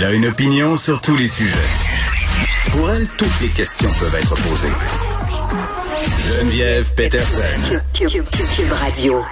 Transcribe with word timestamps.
Elle 0.00 0.04
a 0.04 0.12
une 0.12 0.26
opinion 0.26 0.76
sur 0.76 1.00
tous 1.00 1.16
les 1.16 1.26
sujets. 1.26 1.58
Pour 2.70 2.88
elle, 2.88 3.08
toutes 3.16 3.40
les 3.40 3.48
questions 3.48 3.90
peuvent 3.98 4.14
être 4.14 4.36
posées. 4.36 4.68
Geneviève 6.20 6.94
Peterson. 6.94 7.80
Cube 7.92 8.72
Radio. 8.74 9.24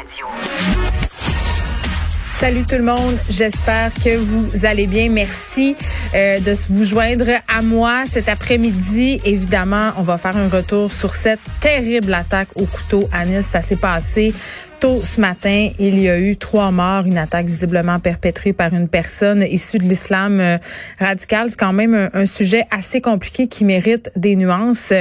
Salut 2.35 2.67
tout 2.69 2.75
le 2.75 2.83
monde, 2.83 3.17
j'espère 3.31 3.95
que 3.95 4.17
vous 4.17 4.67
allez 4.67 4.89
bien. 4.89 5.09
Merci 5.09 5.77
euh, 6.15 6.41
de 6.41 6.53
vous 6.71 6.85
joindre 6.85 7.31
à 7.49 7.63
moi 7.63 8.03
cet 8.11 8.29
après-midi. 8.29 9.21
Évidemment, 9.25 9.93
on 9.97 10.03
va 10.03 10.19
faire 10.19 10.37
un 10.37 10.49
retour 10.49 10.93
sur 10.93 11.15
cette 11.15 11.41
terrible 11.61 12.13
attaque 12.13 12.49
au 12.57 12.67
couteau 12.67 13.09
à 13.13 13.25
Nice. 13.25 13.47
Ça 13.47 13.63
s'est 13.63 13.77
passé 13.77 14.35
Tôt 14.81 15.01
ce 15.05 15.23
matin, 15.23 15.71
il 15.79 15.99
y 16.01 16.09
a 16.09 16.19
eu 16.19 16.37
trois 16.37 16.71
morts, 16.71 17.07
une 17.07 17.17
attaque 17.17 17.47
visiblement 17.47 17.99
perpétrée 17.99 18.53
par 18.53 18.75
une 18.75 18.89
personne 18.89 19.43
issue 19.43 19.79
de 19.79 19.85
l'islam 19.85 20.39
euh, 20.39 20.59
radical. 20.99 21.49
C'est 21.49 21.59
quand 21.59 21.73
même 21.73 22.11
un, 22.13 22.27
sujet 22.27 22.65
assez 22.71 23.01
compliqué 23.01 23.47
qui 23.47 23.65
mérite 23.65 24.11
des 24.17 24.37
nuances. 24.37 24.93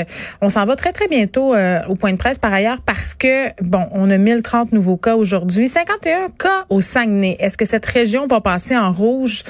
On 0.42 0.48
s'en 0.48 0.66
va 0.66 0.78
très, 0.78 0.94
très 0.94 1.08
bientôt 1.08 1.54
euh, 1.54 1.82
au 1.90 1.96
point 1.96 2.14
de 2.14 2.18
presse 2.18 2.38
par 2.38 2.54
ailleurs 2.54 2.80
parce 2.86 3.14
que, 3.14 3.50
bon, 3.62 3.88
on 3.92 4.10
a 4.10 4.18
1030 4.18 4.72
nouveaux 4.72 4.98
cas 4.98 5.16
aujourd'hui, 5.16 5.68
51 5.68 6.30
cas 6.40 6.66
au 6.70 6.80
Saguenay. 6.80 7.36
Est-ce 7.40 7.58
que 7.58 7.66
cette 7.66 7.86
région 7.86 8.28
va 8.28 8.40
passer 8.40 8.78
en 8.78 8.94
rouge? 8.94 9.44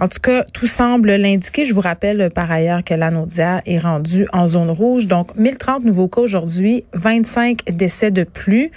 En 0.00 0.08
tout 0.08 0.20
cas, 0.22 0.44
tout 0.54 0.66
semble 0.66 1.14
l'indiquer. 1.16 1.66
Je 1.66 1.74
vous 1.74 1.82
rappelle 1.82 2.22
euh, 2.22 2.28
par 2.30 2.50
ailleurs 2.50 2.82
que 2.82 2.94
l'Anaudia 2.94 3.60
est 3.66 3.76
rendu 3.76 4.26
en 4.32 4.46
zone 4.46 4.70
rouge. 4.70 5.06
Donc, 5.06 5.36
1030 5.36 5.84
nouveaux 5.84 6.08
cas 6.08 6.22
aujourd'hui, 6.22 6.84
25 6.94 7.66
décès 7.66 8.10
de 8.10 8.24
plus. 8.24 8.70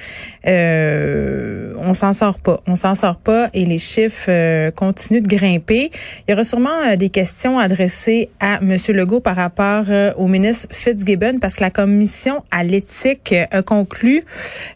Euh, 0.45 1.73
on 1.77 1.93
s'en 1.93 2.11
sort 2.11 2.41
pas. 2.41 2.59
On 2.67 2.75
s'en 2.75 2.95
sort 2.95 3.17
pas 3.17 3.49
et 3.53 3.65
les 3.65 3.77
chiffres 3.77 4.25
euh, 4.27 4.71
continuent 4.71 5.21
de 5.21 5.27
grimper. 5.27 5.91
Il 6.27 6.31
y 6.31 6.33
aura 6.33 6.43
sûrement 6.43 6.69
euh, 6.85 6.95
des 6.95 7.09
questions 7.09 7.57
adressées 7.57 8.29
à 8.39 8.59
M. 8.61 8.75
Legault 8.89 9.21
par 9.21 9.35
rapport 9.35 9.85
au 10.17 10.27
ministre 10.27 10.67
Fitzgibbon 10.71 11.39
parce 11.39 11.55
que 11.55 11.61
la 11.61 11.69
commission 11.69 12.43
à 12.51 12.63
l'éthique 12.63 13.33
a 13.51 13.61
conclu 13.61 14.23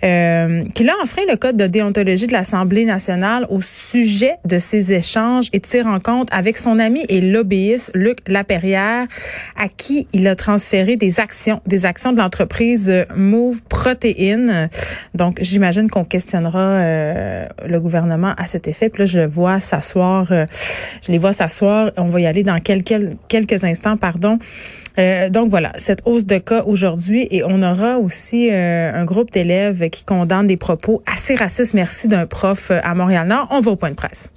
qu'il 0.01 0.89
a 0.89 0.93
enfreint 1.03 1.23
le 1.29 1.35
code 1.35 1.57
de 1.57 1.67
déontologie 1.67 2.27
de 2.27 2.31
l'Assemblée 2.31 2.85
nationale 2.85 3.45
au 3.49 3.61
sujet 3.61 4.35
de 4.45 4.57
ces 4.57 4.93
échanges 4.93 5.49
et 5.53 5.59
tire 5.59 5.87
en 5.87 5.99
compte 5.99 6.29
avec 6.37 6.59
son 6.59 6.77
ami 6.77 7.03
et 7.09 7.19
lobbyiste 7.19 7.89
Luc 7.95 8.19
Laperrière, 8.27 9.07
à 9.55 9.69
qui 9.69 10.07
il 10.13 10.27
a 10.27 10.35
transféré 10.35 10.95
des 10.95 11.19
actions, 11.19 11.61
des 11.65 11.87
actions 11.87 12.11
de 12.11 12.17
l'entreprise 12.19 12.93
Move 13.15 13.63
Protein. 13.63 14.69
Donc, 15.15 15.39
j'imagine 15.41 15.89
qu'on 15.89 16.05
questionnera 16.05 16.59
euh, 16.59 17.47
le 17.65 17.79
gouvernement 17.79 18.35
à 18.37 18.45
cet 18.45 18.67
effet. 18.67 18.89
Puis 18.89 19.01
là, 19.01 19.05
je 19.07 19.21
vois 19.21 19.59
s'asseoir, 19.59 20.31
euh, 20.31 20.45
je 21.03 21.11
les 21.11 21.17
vois 21.17 21.33
s'asseoir. 21.33 21.89
On 21.97 22.09
va 22.09 22.21
y 22.21 22.27
aller 22.27 22.43
dans 22.43 22.59
quelques, 22.59 23.17
quelques 23.27 23.63
instants, 23.63 23.97
pardon. 23.97 24.37
Euh, 24.99 25.29
donc 25.31 25.49
voilà, 25.49 25.73
cette 25.77 26.03
hausse 26.05 26.27
de 26.27 26.37
cas 26.37 26.63
aujourd'hui 26.65 27.27
et 27.31 27.43
on 27.43 27.63
aura 27.63 27.97
aussi 27.97 28.51
un 28.51 29.05
groupe 29.05 29.31
d'élèves 29.31 29.89
qui 29.89 30.03
condamnent 30.03 30.47
des 30.47 30.57
propos 30.57 31.01
assez 31.11 31.33
racistes. 31.33 31.73
Merci 31.73 32.07
d'un 32.07 32.27
prof 32.27 32.71
à 32.71 32.93
Montréal-Nord. 32.93 33.47
On 33.49 33.61
va 33.61 33.71
au 33.71 33.75
point 33.75 33.89
de 33.89 33.95
presse 33.95 34.29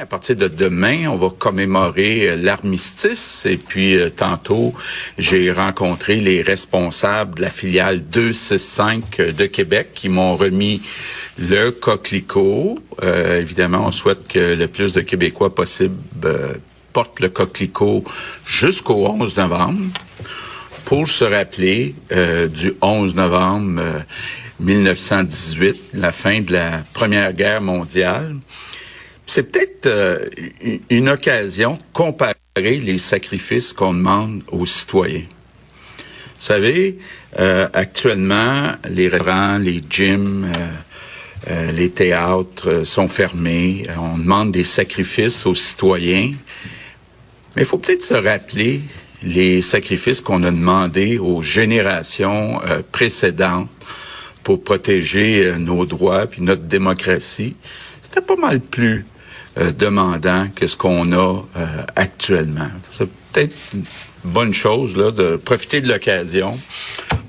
à 0.00 0.06
partir 0.06 0.36
de 0.36 0.46
demain, 0.46 1.08
on 1.08 1.16
va 1.16 1.28
commémorer 1.36 2.28
euh, 2.28 2.36
l'armistice. 2.36 3.46
Et 3.46 3.56
puis, 3.56 3.96
euh, 3.96 4.10
tantôt, 4.10 4.74
j'ai 5.18 5.50
rencontré 5.50 6.16
les 6.16 6.40
responsables 6.40 7.34
de 7.34 7.42
la 7.42 7.50
filiale 7.50 8.00
265 8.04 9.18
euh, 9.18 9.32
de 9.32 9.46
Québec 9.46 9.88
qui 9.94 10.08
m'ont 10.08 10.36
remis 10.36 10.82
le 11.38 11.70
coquelicot. 11.70 12.78
évidemment, 13.02 13.86
on 13.86 13.90
souhaite 13.90 14.28
que 14.28 14.54
le 14.54 14.68
plus 14.68 14.92
de 14.92 15.00
Québécois 15.00 15.54
possible 15.54 15.96
portent 16.92 17.20
le 17.20 17.30
coquelicot 17.30 18.04
jusqu'au 18.44 19.06
11 19.06 19.36
novembre 19.38 19.80
pour 20.84 21.08
se 21.08 21.24
rappeler 21.24 21.94
du 22.50 22.74
11 22.82 23.14
novembre 23.14 23.82
1918, 24.60 25.82
la 25.94 26.12
fin 26.12 26.42
de 26.42 26.52
la 26.52 26.82
Première 26.92 27.32
Guerre 27.32 27.62
mondiale. 27.62 28.36
C'est 29.26 29.50
peut-être 29.50 29.86
euh, 29.86 30.28
une 30.90 31.08
occasion 31.08 31.74
de 31.74 31.80
comparer 31.92 32.34
les 32.62 32.98
sacrifices 32.98 33.72
qu'on 33.72 33.94
demande 33.94 34.42
aux 34.48 34.66
citoyens. 34.66 35.24
Vous 36.38 36.46
savez, 36.46 36.98
euh, 37.38 37.68
actuellement, 37.72 38.72
les 38.90 39.08
restaurants, 39.08 39.58
les 39.58 39.80
gyms, 39.88 40.50
euh, 41.48 41.72
les 41.72 41.90
théâtres 41.90 42.84
sont 42.84 43.08
fermés. 43.08 43.86
On 43.96 44.18
demande 44.18 44.52
des 44.52 44.64
sacrifices 44.64 45.46
aux 45.46 45.54
citoyens. 45.54 46.32
Mais 47.54 47.62
il 47.62 47.64
faut 47.64 47.78
peut-être 47.78 48.02
se 48.02 48.14
rappeler 48.14 48.80
les 49.22 49.62
sacrifices 49.62 50.20
qu'on 50.20 50.42
a 50.42 50.50
demandés 50.50 51.18
aux 51.18 51.42
générations 51.42 52.60
précédentes 52.90 53.68
pour 54.42 54.64
protéger 54.64 55.54
nos 55.58 55.86
droits 55.86 56.26
puis 56.26 56.42
notre 56.42 56.62
démocratie. 56.62 57.54
C'était 58.00 58.20
pas 58.20 58.34
mal 58.34 58.58
plus 58.60 59.06
demandant 59.56 60.48
que 60.54 60.66
ce 60.66 60.76
qu'on 60.76 61.12
a 61.12 61.42
euh, 61.56 61.66
actuellement. 61.96 62.68
C'est 62.90 63.08
peut-être 63.32 63.54
une 63.74 63.84
bonne 64.24 64.54
chose 64.54 64.96
là, 64.96 65.10
de 65.10 65.36
profiter 65.36 65.80
de 65.80 65.88
l'occasion 65.88 66.58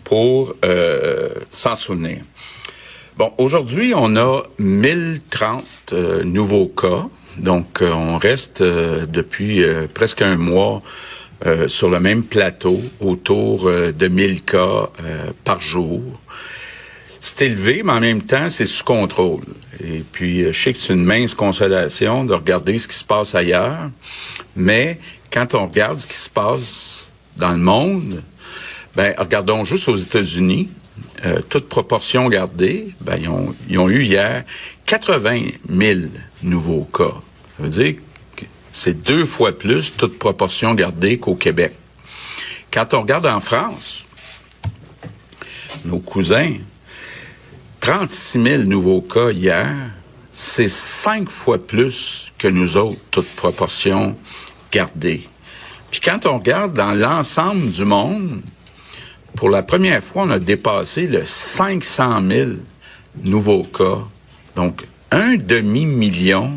pour 0.03 0.55
euh, 0.63 1.29
s'en 1.51 1.75
souvenir. 1.75 2.19
Bon, 3.17 3.31
aujourd'hui, 3.37 3.93
on 3.95 4.15
a 4.15 4.43
1030 4.59 5.93
nouveaux 6.23 6.67
cas. 6.67 7.07
Donc, 7.37 7.81
on 7.81 8.17
reste 8.17 8.63
depuis 8.63 9.63
presque 9.93 10.23
un 10.23 10.35
mois 10.35 10.81
sur 11.67 11.89
le 11.89 11.99
même 11.99 12.23
plateau, 12.23 12.81
autour 12.99 13.69
de 13.69 14.07
1000 14.07 14.41
cas 14.43 14.89
par 15.43 15.59
jour 15.59 16.01
c'est 17.25 17.45
élevé, 17.45 17.83
mais 17.85 17.93
en 17.93 18.01
même 18.01 18.21
temps, 18.21 18.49
c'est 18.49 18.65
sous 18.65 18.83
contrôle. 18.83 19.45
Et 19.81 20.03
puis, 20.11 20.43
euh, 20.43 20.51
je 20.51 20.61
sais 20.61 20.73
que 20.73 20.77
c'est 20.77 20.91
une 20.91 21.05
mince 21.05 21.33
consolation 21.33 22.25
de 22.25 22.33
regarder 22.33 22.77
ce 22.77 22.85
qui 22.85 22.97
se 22.97 23.03
passe 23.05 23.33
ailleurs, 23.33 23.89
mais 24.57 24.99
quand 25.31 25.53
on 25.53 25.67
regarde 25.67 25.99
ce 25.99 26.05
qui 26.05 26.17
se 26.17 26.29
passe 26.29 27.07
dans 27.37 27.53
le 27.53 27.59
monde, 27.59 28.21
ben, 28.97 29.15
regardons 29.17 29.63
juste 29.63 29.87
aux 29.87 29.95
États-Unis, 29.95 30.69
euh, 31.23 31.39
toute 31.47 31.69
proportion 31.69 32.27
gardée, 32.27 32.89
ben, 32.99 33.15
ils 33.17 33.29
ont, 33.29 33.55
ils 33.69 33.79
ont 33.79 33.87
eu 33.87 34.03
hier 34.03 34.43
80 34.85 35.43
000 35.69 35.99
nouveaux 36.43 36.83
cas. 36.83 37.13
Ça 37.55 37.63
veut 37.63 37.69
dire 37.69 37.95
que 38.35 38.43
c'est 38.73 39.01
deux 39.01 39.23
fois 39.23 39.57
plus, 39.57 39.93
toute 39.95 40.19
proportion 40.19 40.73
gardée, 40.73 41.17
qu'au 41.19 41.35
Québec. 41.35 41.73
Quand 42.69 42.93
on 42.93 43.03
regarde 43.03 43.27
en 43.27 43.39
France, 43.39 44.05
nos 45.85 45.99
cousins, 45.99 46.51
36 47.83 48.41
000 48.41 48.63
nouveaux 48.63 49.01
cas 49.01 49.31
hier, 49.31 49.67
c'est 50.31 50.69
cinq 50.69 51.29
fois 51.29 51.57
plus 51.57 52.31
que 52.37 52.47
nous 52.47 52.77
autres, 52.77 53.01
toute 53.11 53.27
proportion 53.35 54.15
gardée. 54.71 55.27
Puis 55.91 55.99
quand 55.99 56.25
on 56.25 56.37
regarde 56.37 56.73
dans 56.75 56.93
l'ensemble 56.93 57.71
du 57.71 57.83
monde, 57.83 58.39
pour 59.35 59.49
la 59.49 59.63
première 59.63 60.01
fois, 60.01 60.23
on 60.23 60.29
a 60.29 60.39
dépassé 60.39 61.07
le 61.07 61.25
500 61.25 62.21
000 62.25 62.51
nouveaux 63.21 63.65
cas. 63.65 63.99
Donc, 64.55 64.85
un 65.11 65.35
demi-million 65.35 66.51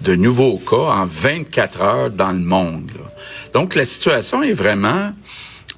de 0.00 0.14
nouveaux 0.14 0.56
cas 0.56 0.94
en 0.94 1.04
24 1.04 1.80
heures 1.82 2.10
dans 2.10 2.32
le 2.32 2.38
monde. 2.38 2.90
Donc, 3.52 3.74
la 3.74 3.84
situation 3.84 4.42
est 4.42 4.54
vraiment 4.54 5.12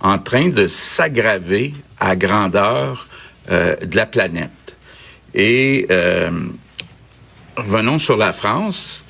en 0.00 0.20
train 0.20 0.48
de 0.48 0.68
s'aggraver 0.68 1.74
à 1.98 2.14
grandeur 2.14 3.08
euh, 3.50 3.76
de 3.76 3.96
la 3.96 4.06
planète. 4.06 4.76
Et 5.34 5.86
euh, 5.90 6.30
revenons 7.56 7.98
sur 7.98 8.16
la 8.16 8.32
France. 8.32 9.04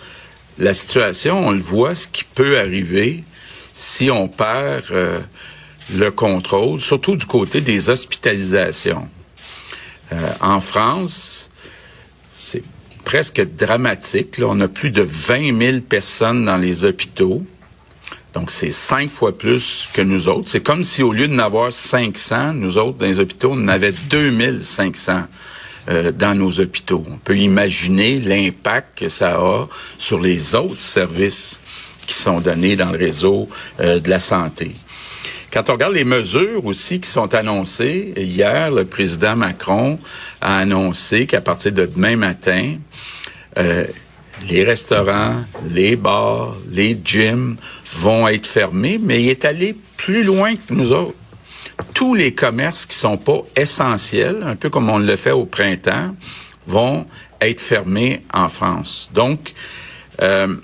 La 0.58 0.74
situation, 0.74 1.46
on 1.46 1.50
le 1.50 1.60
voit, 1.60 1.94
ce 1.94 2.06
qui 2.06 2.24
peut 2.24 2.58
arriver 2.58 3.24
si 3.72 4.10
on 4.10 4.28
perd 4.28 4.84
euh, 4.92 5.20
le 5.94 6.10
contrôle, 6.10 6.80
surtout 6.80 7.16
du 7.16 7.26
côté 7.26 7.60
des 7.60 7.88
hospitalisations. 7.88 9.08
en 10.40 10.60
France, 10.60 11.48
c'est 12.30 12.62
presque 13.04 13.40
dramatique. 13.56 14.38
Là. 14.38 14.46
On 14.48 14.60
a 14.60 14.68
plus 14.68 14.90
de 14.90 15.02
20 15.02 15.58
000 15.58 15.80
personnes 15.80 16.44
dans 16.44 16.56
les 16.56 16.84
hôpitaux. 16.84 17.44
Donc, 18.34 18.50
c'est 18.50 18.72
cinq 18.72 19.10
fois 19.10 19.36
plus 19.36 19.88
que 19.92 20.02
nous 20.02 20.28
autres. 20.28 20.48
C'est 20.48 20.62
comme 20.62 20.82
si 20.82 21.02
au 21.02 21.12
lieu 21.12 21.28
de 21.28 21.34
n'avoir 21.34 21.72
500, 21.72 22.54
nous 22.54 22.76
autres, 22.78 22.98
dans 22.98 23.06
les 23.06 23.20
hôpitaux, 23.20 23.52
on 23.54 23.68
avait 23.68 23.92
2500 24.10 25.22
euh, 25.88 26.10
dans 26.10 26.34
nos 26.34 26.60
hôpitaux. 26.60 27.04
On 27.08 27.18
peut 27.18 27.38
imaginer 27.38 28.18
l'impact 28.18 28.98
que 28.98 29.08
ça 29.08 29.36
a 29.36 29.66
sur 29.98 30.18
les 30.18 30.54
autres 30.54 30.80
services 30.80 31.60
qui 32.06 32.14
sont 32.14 32.40
donnés 32.40 32.74
dans 32.74 32.90
le 32.90 32.98
réseau 32.98 33.48
euh, 33.80 34.00
de 34.00 34.10
la 34.10 34.18
santé. 34.20 34.72
Quand 35.52 35.70
on 35.70 35.74
regarde 35.74 35.94
les 35.94 36.04
mesures 36.04 36.66
aussi 36.66 36.98
qui 37.00 37.08
sont 37.08 37.32
annoncées, 37.34 38.12
hier, 38.16 38.72
le 38.72 38.84
président 38.84 39.36
Macron 39.36 40.00
a 40.40 40.58
annoncé 40.58 41.26
qu'à 41.26 41.40
partir 41.40 41.70
de 41.70 41.86
demain 41.86 42.16
matin, 42.16 42.74
euh, 43.58 43.84
les 44.48 44.64
restaurants, 44.64 45.44
les 45.70 45.94
bars, 45.94 46.56
les 46.72 46.98
gyms 47.04 47.56
vont 47.96 48.28
être 48.28 48.46
fermés, 48.46 48.98
mais 49.00 49.22
il 49.22 49.28
est 49.28 49.44
allé 49.44 49.74
plus 49.96 50.24
loin 50.24 50.54
que 50.56 50.72
nous 50.72 50.92
autres. 50.92 51.16
Tous 51.92 52.14
les 52.14 52.34
commerces 52.34 52.86
qui 52.86 52.96
sont 52.96 53.16
pas 53.16 53.40
essentiels, 53.56 54.42
un 54.44 54.56
peu 54.56 54.70
comme 54.70 54.90
on 54.90 54.98
le 54.98 55.16
fait 55.16 55.32
au 55.32 55.44
printemps, 55.44 56.14
vont 56.66 57.06
être 57.40 57.60
fermés 57.60 58.22
en 58.32 58.48
France. 58.48 59.10
Donc, 59.12 59.54
euh, 60.20 60.54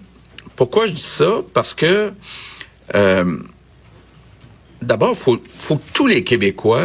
pourquoi 0.57 0.87
je 0.87 0.93
dis 0.93 1.01
ça? 1.01 1.41
Parce 1.53 1.75
que 1.75 2.13
euh, 2.95 3.37
d'abord, 4.83 5.17
faut, 5.17 5.41
faut 5.59 5.77
que 5.77 5.93
tous 5.93 6.07
les 6.07 6.25
Québécois 6.25 6.81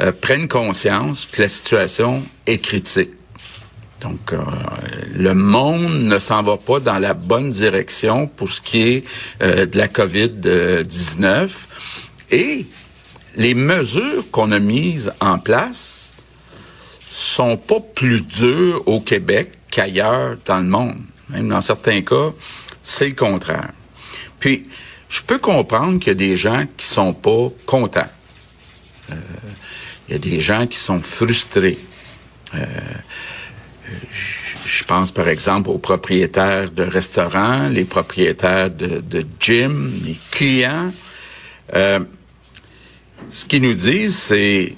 euh, 0.00 0.12
prennent 0.20 0.48
conscience 0.48 1.26
que 1.26 1.42
la 1.42 1.48
situation 1.48 2.22
est 2.46 2.58
critique. 2.58 3.10
Donc, 4.00 4.32
euh, 4.32 4.38
le 5.14 5.34
monde 5.34 6.04
ne 6.04 6.18
s'en 6.18 6.42
va 6.42 6.56
pas 6.56 6.78
dans 6.78 6.98
la 6.98 7.14
bonne 7.14 7.50
direction 7.50 8.28
pour 8.28 8.50
ce 8.50 8.60
qui 8.60 8.82
est 8.82 9.04
euh, 9.42 9.66
de 9.66 9.76
la 9.76 9.88
COVID-19. 9.88 11.50
Et 12.30 12.66
les 13.34 13.54
mesures 13.54 14.30
qu'on 14.30 14.52
a 14.52 14.58
mises 14.58 15.12
en 15.20 15.38
place 15.38 16.12
sont 17.10 17.56
pas 17.56 17.80
plus 17.80 18.20
dures 18.20 18.82
au 18.86 19.00
Québec 19.00 19.52
qu'ailleurs 19.70 20.36
dans 20.46 20.58
le 20.58 20.68
monde. 20.68 20.98
Même 21.30 21.48
dans 21.48 21.60
certains 21.60 22.02
cas, 22.02 22.32
c'est 22.82 23.08
le 23.08 23.14
contraire. 23.14 23.70
Puis, 24.38 24.66
je 25.08 25.22
peux 25.22 25.38
comprendre 25.38 25.98
qu'il 25.98 26.08
y 26.08 26.10
a 26.10 26.14
des 26.14 26.36
gens 26.36 26.66
qui 26.76 26.86
sont 26.86 27.14
pas 27.14 27.48
contents. 27.66 28.10
Euh, 29.10 29.14
il 30.08 30.12
y 30.12 30.14
a 30.14 30.18
des 30.18 30.40
gens 30.40 30.66
qui 30.66 30.78
sont 30.78 31.00
frustrés. 31.00 31.78
Euh, 32.54 32.64
je 34.64 34.84
pense 34.84 35.12
par 35.12 35.28
exemple 35.28 35.70
aux 35.70 35.78
propriétaires 35.78 36.70
de 36.70 36.82
restaurants, 36.82 37.68
les 37.68 37.84
propriétaires 37.84 38.70
de, 38.70 39.00
de 39.00 39.24
gym, 39.40 39.92
les 40.04 40.18
clients. 40.30 40.92
Euh, 41.74 42.00
ce 43.30 43.44
qu'ils 43.44 43.62
nous 43.62 43.74
disent, 43.74 44.16
c'est 44.16 44.74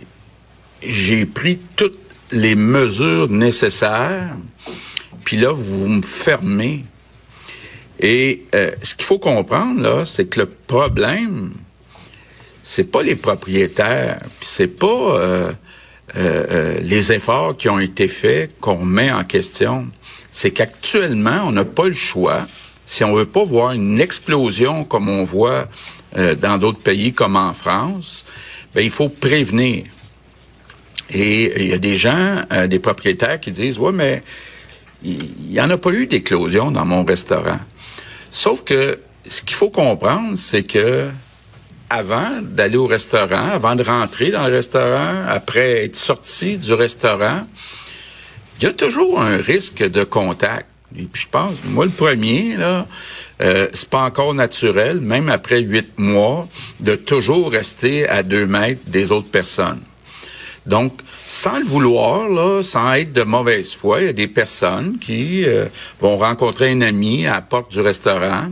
j'ai 0.83 1.27
pris 1.27 1.59
toutes 1.77 1.99
les 2.33 2.55
mesures 2.55 3.29
nécessaires, 3.29 4.37
puis 5.25 5.37
là, 5.37 5.53
vous 5.53 5.89
me 5.89 6.03
fermez. 6.03 6.85
Et 7.99 8.47
euh, 8.55 8.71
ce 8.83 8.95
qu'il 8.95 9.05
faut 9.05 9.19
comprendre, 9.19 9.83
là, 9.83 10.05
c'est 10.05 10.27
que 10.27 10.41
le 10.41 10.47
problème, 10.47 11.53
c'est 12.63 12.91
pas 12.91 13.03
les 13.03 13.17
propriétaires, 13.17 14.21
puis 14.39 14.49
c'est 14.49 14.69
pas 14.69 14.87
euh, 14.87 15.53
euh, 16.17 16.47
euh, 16.51 16.79
les 16.83 17.13
efforts 17.13 17.57
qui 17.57 17.69
ont 17.69 17.79
été 17.79 18.09
faits 18.09 18.59
qu'on 18.61 18.85
met 18.85 19.13
en 19.13 19.25
question. 19.25 19.87
C'est 20.33 20.51
qu'actuellement, 20.51 21.43
on 21.47 21.53
n'a 21.53 21.65
pas 21.65 21.87
le 21.87 21.95
choix. 21.95 22.47
Si 22.85 23.05
on 23.05 23.15
veut 23.15 23.27
pas 23.27 23.45
voir 23.45 23.73
une 23.73 24.01
explosion 24.01 24.85
comme 24.85 25.09
on 25.09 25.25
voit 25.25 25.69
euh, 26.17 26.35
dans 26.35 26.59
d'autres 26.59 26.81
pays 26.81 27.13
comme 27.13 27.37
en 27.37 27.53
France, 27.53 28.25
ben 28.75 28.83
il 28.85 28.91
faut 28.91 29.09
prévenir. 29.09 29.85
Et 31.09 31.63
il 31.63 31.69
y 31.69 31.73
a 31.73 31.79
des 31.79 31.97
gens, 31.97 32.43
euh, 32.53 32.67
des 32.67 32.79
propriétaires 32.79 33.41
qui 33.41 33.53
disent 33.53 33.79
ouais 33.79 33.93
mais 33.93 34.23
il 35.03 35.53
y 35.53 35.61
en 35.61 35.71
a 35.71 35.79
pas 35.79 35.91
eu 35.91 36.07
d'éclosion 36.07 36.71
dans 36.71 36.85
mon 36.85 37.05
restaurant. 37.05 37.61
Sauf 38.31 38.65
que 38.65 38.99
ce 39.29 39.43
qu'il 39.43 39.57
faut 39.57 39.71
comprendre, 39.71 40.37
c'est 40.37 40.65
que 40.65 41.11
avant 41.91 42.41
d'aller 42.41 42.77
au 42.77 42.87
restaurant, 42.87 43.51
avant 43.51 43.75
de 43.75 43.83
rentrer 43.83 44.31
dans 44.31 44.47
le 44.47 44.55
restaurant, 44.55 45.25
après 45.29 45.85
être 45.85 45.97
sorti 45.97 46.57
du 46.57 46.73
restaurant, 46.73 47.41
il 48.59 48.65
y 48.65 48.67
a 48.67 48.73
toujours 48.73 49.21
un 49.21 49.37
risque 49.37 49.83
de 49.83 50.05
contact. 50.05 50.67
Et 50.97 51.03
puis 51.03 51.23
je 51.23 51.29
pense, 51.29 51.55
moi 51.67 51.85
le 51.85 51.91
premier, 51.91 52.57
là, 52.57 52.87
euh, 53.43 53.69
c'est 53.73 53.89
pas 53.89 54.03
encore 54.03 54.35
naturel, 54.35 55.01
même 55.01 55.29
après 55.29 55.61
huit 55.61 55.99
mois, 55.99 56.49
de 56.81 56.95
toujours 56.95 57.51
rester 57.51 58.09
à 58.09 58.23
deux 58.23 58.47
mètres 58.47 58.83
des 58.87 59.13
autres 59.13 59.31
personnes. 59.31 59.81
Donc, 60.67 61.01
sans 61.27 61.59
le 61.59 61.65
vouloir, 61.65 62.29
là, 62.29 62.63
sans 62.63 62.93
être 62.95 63.13
de 63.13 63.23
mauvaise 63.23 63.73
foi, 63.73 64.01
il 64.01 64.07
y 64.07 64.09
a 64.09 64.13
des 64.13 64.29
personnes 64.29 64.99
qui 65.01 65.45
euh, 65.47 65.67
vont 66.01 66.17
rencontrer 66.17 66.71
un 66.71 66.81
ami 66.81 67.27
à 67.27 67.35
la 67.35 67.41
porte 67.41 67.73
du 67.73 67.81
restaurant 67.81 68.49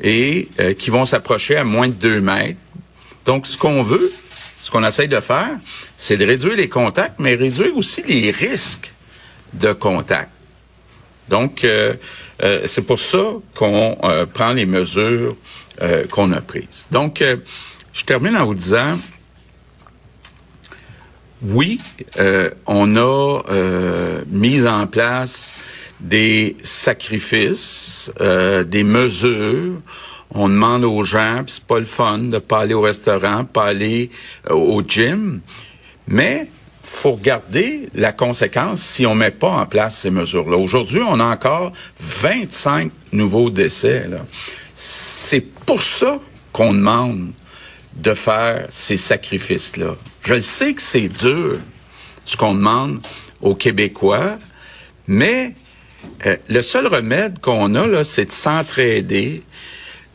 et 0.00 0.48
euh, 0.58 0.74
qui 0.74 0.90
vont 0.90 1.04
s'approcher 1.04 1.56
à 1.56 1.64
moins 1.64 1.88
de 1.88 1.94
deux 1.94 2.20
mètres. 2.20 2.58
Donc, 3.24 3.46
ce 3.46 3.56
qu'on 3.58 3.82
veut, 3.82 4.12
ce 4.62 4.70
qu'on 4.70 4.84
essaye 4.84 5.08
de 5.08 5.20
faire, 5.20 5.50
c'est 5.96 6.16
de 6.16 6.24
réduire 6.24 6.56
les 6.56 6.68
contacts, 6.68 7.18
mais 7.18 7.34
réduire 7.34 7.76
aussi 7.76 8.02
les 8.02 8.30
risques 8.30 8.92
de 9.52 9.72
contact. 9.72 10.30
Donc, 11.28 11.64
euh, 11.64 11.94
euh, 12.42 12.62
c'est 12.66 12.82
pour 12.82 12.98
ça 12.98 13.34
qu'on 13.54 13.98
euh, 14.04 14.26
prend 14.26 14.52
les 14.52 14.66
mesures 14.66 15.36
euh, 15.82 16.04
qu'on 16.06 16.32
a 16.32 16.40
prises. 16.40 16.86
Donc, 16.90 17.22
je 17.92 18.04
termine 18.04 18.36
en 18.36 18.46
vous 18.46 18.54
disant, 18.54 18.98
oui, 21.42 21.80
on 22.66 22.96
a 22.96 23.40
mis 24.26 24.66
en 24.66 24.86
place 24.86 25.54
des 26.00 26.56
sacrifices, 26.62 28.12
des 28.18 28.84
mesures. 28.84 29.80
On 30.32 30.48
demande 30.48 30.84
aux 30.84 31.02
gens, 31.02 31.42
c'est 31.46 31.64
pas 31.64 31.78
le 31.78 31.84
fun 31.84 32.18
de 32.18 32.38
pas 32.38 32.60
aller 32.60 32.74
au 32.74 32.82
restaurant, 32.82 33.44
pas 33.44 33.64
aller 33.64 34.10
euh, 34.48 34.54
au 34.54 34.82
gym, 34.82 35.40
mais 36.06 36.48
faut 36.82 37.12
regarder 37.12 37.88
la 37.94 38.12
conséquence 38.12 38.82
si 38.82 39.06
on 39.06 39.14
met 39.14 39.30
pas 39.30 39.50
en 39.50 39.66
place 39.66 39.98
ces 39.98 40.10
mesures-là. 40.10 40.56
Aujourd'hui, 40.56 41.00
on 41.06 41.20
a 41.20 41.24
encore 41.24 41.72
25 42.00 42.90
nouveaux 43.12 43.50
décès. 43.50 44.08
C'est 44.74 45.46
pour 45.66 45.82
ça 45.82 46.18
qu'on 46.52 46.72
demande 46.72 47.32
de 47.96 48.14
faire 48.14 48.66
ces 48.70 48.96
sacrifices-là. 48.96 49.94
Je 50.22 50.40
sais 50.40 50.74
que 50.74 50.82
c'est 50.82 51.08
dur, 51.08 51.58
ce 52.24 52.36
qu'on 52.36 52.54
demande 52.54 53.00
aux 53.40 53.54
Québécois, 53.54 54.38
mais 55.06 55.54
euh, 56.26 56.36
le 56.48 56.62
seul 56.62 56.86
remède 56.86 57.40
qu'on 57.40 57.74
a, 57.74 58.04
c'est 58.04 58.26
de 58.26 58.32
s'entraider, 58.32 59.42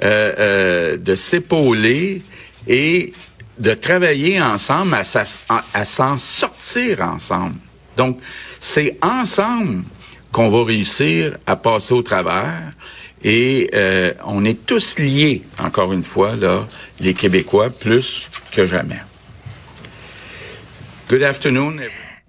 euh, 0.03 0.33
euh, 0.39 0.97
de 0.97 1.15
s'épauler 1.15 2.21
et 2.67 3.13
de 3.59 3.73
travailler 3.73 4.41
ensemble 4.41 4.93
à, 4.93 5.63
à 5.73 5.83
s'en 5.85 6.17
sortir 6.17 7.01
ensemble. 7.01 7.55
Donc, 7.95 8.19
c'est 8.59 8.97
ensemble 9.01 9.83
qu'on 10.31 10.49
va 10.49 10.65
réussir 10.65 11.37
à 11.47 11.55
passer 11.55 11.93
au 11.93 12.01
travers. 12.01 12.71
Et 13.23 13.71
euh, 13.73 14.13
on 14.25 14.43
est 14.43 14.65
tous 14.65 14.99
liés, 14.99 15.43
encore 15.59 15.93
une 15.93 16.03
fois, 16.03 16.35
là, 16.35 16.67
les 16.99 17.13
Québécois, 17.13 17.69
plus 17.69 18.29
que 18.51 18.65
jamais. 18.65 18.99
Good 21.09 21.23
afternoon. 21.23 21.77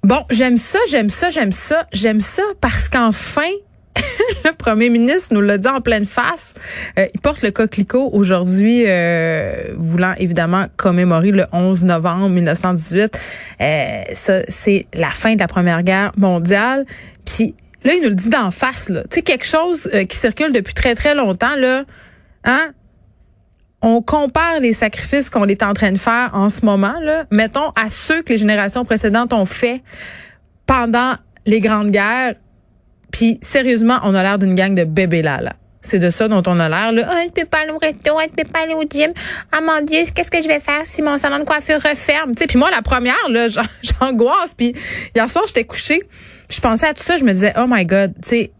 Bon, 0.05 0.25
j'aime 0.31 0.57
ça, 0.57 0.79
j'aime 0.89 1.11
ça, 1.11 1.31
j'aime 1.31 1.51
ça, 1.51 1.87
j'aime 1.93 2.21
ça 2.21 2.45
parce 2.61 2.89
qu'enfin, 2.89 3.51
le 4.45 4.53
premier 4.53 4.91
ministre 4.91 5.35
nous 5.35 5.41
l'a 5.41 5.59
dit 5.59 5.69
en 5.69 5.81
pleine 5.81 6.07
face. 6.07 6.55
Euh, 6.99 7.07
il 7.15 7.21
porte 7.21 7.43
le 7.43 7.51
coquelicot 7.51 8.11
aujourd'hui, 8.13 8.85
euh, 8.87 9.73
voulant 9.77 10.15
évidemment 10.19 10.67
commémorer 10.77 11.31
le 11.31 11.47
11 11.53 11.85
novembre 11.85 12.29
1918. 12.29 13.19
Euh, 13.61 14.03
ça, 14.13 14.43
c'est 14.49 14.87
la 14.95 15.11
fin 15.11 15.35
de 15.35 15.41
la 15.41 15.49
Première 15.49 15.83
Guerre 15.83 16.13
mondiale. 16.17 16.85
Puis 17.25 17.55
là, 17.85 17.95
il 17.95 18.03
nous 18.03 18.11
le 18.11 18.15
dit 18.15 18.29
d'en 18.29 18.51
face. 18.51 18.87
Tu 18.87 18.95
sais, 19.11 19.23
quelque 19.23 19.47
chose 19.47 19.89
euh, 19.95 20.05
qui 20.05 20.17
circule 20.17 20.53
depuis 20.53 20.75
très, 20.75 20.95
très 20.95 21.15
longtemps. 21.15 21.57
là. 21.57 21.85
Hein? 22.45 22.73
on 23.83 24.03
compare 24.03 24.61
les 24.61 24.73
sacrifices 24.73 25.31
qu'on 25.31 25.47
est 25.47 25.63
en 25.63 25.73
train 25.73 25.93
de 25.93 25.99
faire 25.99 26.31
en 26.33 26.49
ce 26.49 26.65
moment, 26.65 26.95
là, 27.03 27.27
mettons, 27.31 27.71
à 27.77 27.89
ceux 27.89 28.23
que 28.23 28.31
les 28.31 28.39
générations 28.39 28.85
précédentes 28.85 29.33
ont 29.33 29.45
fait 29.45 29.83
pendant 30.67 31.15
les 31.45 31.61
grandes 31.61 31.91
guerres. 31.91 32.35
Puis, 33.17 33.39
sérieusement, 33.41 33.99
on 34.03 34.15
a 34.15 34.23
l'air 34.23 34.39
d'une 34.39 34.55
gang 34.55 34.75
de 34.75 34.85
bébés 34.85 35.23
là. 35.23 35.41
C'est 35.81 35.99
de 35.99 36.11
ça 36.11 36.29
dont 36.29 36.43
on 36.47 36.61
a 36.61 36.69
l'air. 36.69 37.07
Ah, 37.09 37.23
je 37.25 37.31
peux 37.31 37.47
pas 37.47 37.61
aller 37.63 37.71
au 37.71 37.79
resto, 37.79 38.11
je 38.21 38.43
peux 38.43 38.51
pas 38.53 38.65
aller 38.65 38.75
au 38.75 38.83
gym. 38.83 39.11
Ah 39.53 39.61
mon 39.63 39.81
Dieu, 39.87 40.01
qu'est-ce 40.15 40.31
que 40.31 40.43
je 40.43 40.49
vais 40.49 40.61
faire 40.61 40.81
si 40.85 41.01
mon 41.01 41.17
salon 41.17 41.39
de 41.39 41.45
coiffure 41.45 41.77
referme? 41.77 42.35
Tu 42.35 42.41
sais, 42.43 42.47
puis 42.47 42.59
moi, 42.59 42.71
la 42.71 42.83
première, 42.83 43.15
là, 43.31 43.49
j'an- 43.49 43.63
j'angoisse. 43.83 44.53
Puis 44.55 44.75
hier 45.15 45.29
soir, 45.31 45.45
j'étais 45.47 45.65
couchée. 45.65 46.03
Je 46.51 46.61
pensais 46.61 46.87
à 46.89 46.93
tout 46.93 47.03
ça. 47.03 47.17
Je 47.17 47.25
me 47.25 47.33
disais, 47.33 47.55
oh 47.57 47.65
my 47.69 47.87
God, 47.87 48.13
tu 48.23 48.29
sais, 48.29 48.51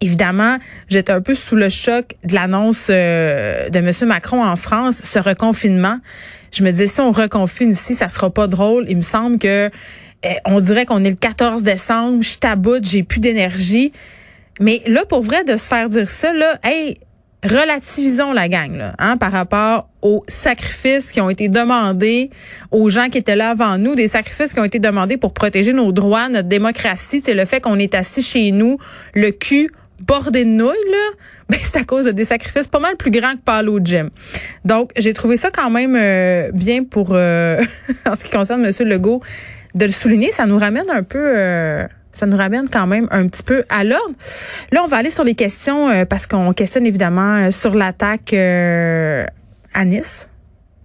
Évidemment, 0.00 0.58
j'étais 0.88 1.10
un 1.10 1.20
peu 1.20 1.34
sous 1.34 1.56
le 1.56 1.68
choc 1.68 2.14
de 2.22 2.32
l'annonce 2.32 2.86
euh, 2.88 3.68
de 3.68 3.78
M. 3.78 3.90
Macron 4.06 4.44
en 4.44 4.54
France, 4.54 5.00
ce 5.02 5.18
reconfinement. 5.18 5.98
Je 6.52 6.62
me 6.62 6.70
disais, 6.70 6.86
si 6.86 7.00
on 7.00 7.10
reconfine 7.10 7.72
ici, 7.72 7.96
ça 7.96 8.08
sera 8.08 8.30
pas 8.30 8.46
drôle. 8.46 8.86
Il 8.88 8.96
me 8.98 9.02
semble 9.02 9.40
que 9.40 9.70
on 10.44 10.60
dirait 10.60 10.86
qu'on 10.86 11.04
est 11.04 11.10
le 11.10 11.16
14 11.16 11.62
décembre, 11.62 12.22
je 12.22 12.38
taboute, 12.38 12.84
j'ai 12.84 13.02
plus 13.02 13.20
d'énergie. 13.20 13.92
Mais 14.60 14.82
là, 14.86 15.04
pour 15.04 15.22
vrai, 15.22 15.44
de 15.44 15.56
se 15.56 15.68
faire 15.68 15.88
dire 15.88 16.10
ça, 16.10 16.32
là, 16.32 16.58
hey, 16.64 16.98
relativisons 17.44 18.32
la 18.32 18.48
gang, 18.48 18.76
là, 18.76 18.94
hein, 18.98 19.16
par 19.16 19.30
rapport 19.30 19.88
aux 20.02 20.24
sacrifices 20.26 21.12
qui 21.12 21.20
ont 21.20 21.30
été 21.30 21.48
demandés 21.48 22.30
aux 22.72 22.90
gens 22.90 23.08
qui 23.08 23.18
étaient 23.18 23.36
là 23.36 23.50
avant 23.50 23.78
nous, 23.78 23.94
des 23.94 24.08
sacrifices 24.08 24.52
qui 24.52 24.60
ont 24.60 24.64
été 24.64 24.80
demandés 24.80 25.16
pour 25.16 25.32
protéger 25.32 25.72
nos 25.72 25.92
droits, 25.92 26.28
notre 26.28 26.48
démocratie, 26.48 27.22
c'est 27.24 27.34
le 27.34 27.44
fait 27.44 27.60
qu'on 27.60 27.78
est 27.78 27.94
assis 27.94 28.22
chez 28.22 28.50
nous, 28.50 28.78
le 29.14 29.30
cul 29.30 29.70
bordé 30.06 30.44
de 30.44 30.50
nouilles, 30.50 30.90
là, 30.90 31.10
ben, 31.48 31.58
c'est 31.62 31.76
à 31.76 31.84
cause 31.84 32.06
de 32.06 32.10
des 32.10 32.24
sacrifices 32.24 32.66
pas 32.66 32.80
mal 32.80 32.96
plus 32.96 33.10
grands 33.10 33.34
que 33.34 33.68
au 33.68 33.78
gym. 33.82 34.10
Donc, 34.64 34.90
j'ai 34.96 35.12
trouvé 35.12 35.36
ça 35.36 35.50
quand 35.50 35.70
même 35.70 35.96
euh, 35.96 36.50
bien 36.52 36.84
pour, 36.84 37.10
euh, 37.12 37.60
en 38.06 38.14
ce 38.14 38.24
qui 38.24 38.30
concerne 38.30 38.64
M. 38.64 38.72
Legault, 38.86 39.22
de 39.74 39.84
le 39.84 39.90
souligner. 39.90 40.32
Ça 40.32 40.46
nous 40.46 40.58
ramène 40.58 40.88
un 40.90 41.02
peu... 41.02 41.18
Euh, 41.36 41.86
ça 42.10 42.26
nous 42.26 42.36
ramène 42.36 42.68
quand 42.68 42.86
même 42.86 43.06
un 43.10 43.28
petit 43.28 43.42
peu 43.42 43.64
à 43.68 43.84
l'ordre. 43.84 44.14
Là, 44.72 44.82
on 44.82 44.88
va 44.88 44.96
aller 44.96 45.10
sur 45.10 45.22
les 45.22 45.36
questions 45.36 46.04
parce 46.06 46.26
qu'on 46.26 46.52
questionne 46.52 46.84
évidemment 46.84 47.48
sur 47.52 47.76
l'attaque 47.76 48.32
à 48.32 49.84
Nice, 49.84 50.28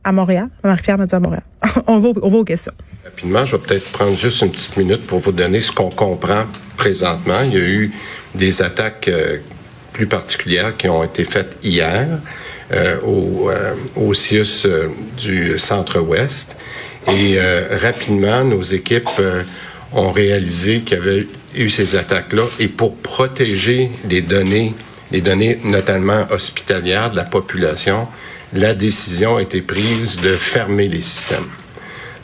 à 0.03 0.11
Montréal. 0.11 0.49
Marie-Pierre 0.63 0.99
m'a 0.99 1.07
dit 1.07 1.15
à 1.15 1.19
Montréal. 1.19 1.41
on, 1.87 1.97
va, 1.97 2.09
on 2.21 2.29
va 2.29 2.37
aux 2.37 2.43
questions. 2.43 2.73
Rapidement, 3.03 3.45
je 3.45 3.55
vais 3.55 3.63
peut-être 3.63 3.91
prendre 3.93 4.15
juste 4.15 4.41
une 4.43 4.51
petite 4.51 4.77
minute 4.77 5.07
pour 5.07 5.21
vous 5.21 5.31
donner 5.31 5.61
ce 5.61 5.71
qu'on 5.71 5.89
comprend 5.89 6.43
présentement. 6.77 7.39
Il 7.45 7.53
y 7.53 7.57
a 7.57 7.61
eu 7.61 7.91
des 8.35 8.61
attaques 8.61 9.09
plus 9.93 10.07
particulières 10.07 10.75
qui 10.75 10.89
ont 10.89 11.03
été 11.03 11.23
faites 11.23 11.55
hier 11.63 12.07
euh, 12.09 12.17
au, 13.05 13.49
euh, 13.49 13.75
au 13.95 14.13
CIUS 14.13 14.65
euh, 14.65 14.87
du 15.17 15.59
centre-ouest. 15.59 16.55
Et 17.11 17.37
rapidement, 17.81 18.45
nos 18.45 18.61
équipes 18.61 19.09
ont 19.91 20.11
réalisé 20.13 20.81
qu'il 20.81 20.97
y 20.97 21.01
avait 21.01 21.27
eu 21.53 21.69
ces 21.69 21.97
attaques-là. 21.97 22.43
Et 22.59 22.69
pour 22.69 22.95
protéger 22.95 23.91
les 24.07 24.21
données, 24.21 24.73
les 25.11 25.19
données 25.19 25.59
notamment 25.65 26.25
hospitalières 26.29 27.11
de 27.11 27.17
la 27.17 27.25
population, 27.25 28.07
la 28.53 28.73
décision 28.73 29.35
a 29.35 29.41
été 29.41 29.61
prise 29.61 30.15
de 30.21 30.29
fermer 30.29 30.87
les 30.87 31.01
systèmes. 31.01 31.49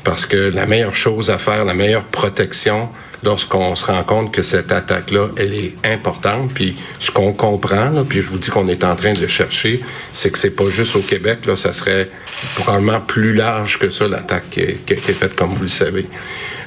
Parce 0.05 0.25
que 0.25 0.38
la 0.38 0.65
meilleure 0.65 0.96
chose 0.96 1.29
à 1.29 1.38
faire, 1.38 1.65
la 1.65 1.74
meilleure 1.74 2.05
protection, 2.05 2.89
lorsqu'on 3.23 3.75
se 3.75 3.85
rend 3.85 4.03
compte 4.03 4.31
que 4.31 4.41
cette 4.41 4.71
attaque-là, 4.71 5.27
elle 5.38 5.53
est 5.53 5.73
importante. 5.83 6.51
Puis 6.53 6.75
ce 6.99 7.11
qu'on 7.11 7.33
comprend, 7.33 7.91
puis 8.07 8.21
je 8.21 8.27
vous 8.27 8.38
dis 8.38 8.49
qu'on 8.49 8.67
est 8.67 8.83
en 8.83 8.95
train 8.95 9.13
de 9.13 9.27
chercher, 9.27 9.81
c'est 10.13 10.31
que 10.31 10.38
c'est 10.38 10.55
pas 10.55 10.69
juste 10.69 10.95
au 10.95 11.01
Québec, 11.01 11.45
là, 11.45 11.55
ça 11.55 11.73
serait 11.73 12.09
probablement 12.55 13.01
plus 13.01 13.33
large 13.33 13.79
que 13.79 13.89
ça, 13.89 14.07
l'attaque 14.07 14.49
qui, 14.49 14.61
qui, 14.85 14.93
a 14.93 14.95
été 14.95 15.13
faite, 15.13 15.35
comme 15.35 15.53
vous 15.53 15.63
le 15.63 15.69
savez. 15.69 16.07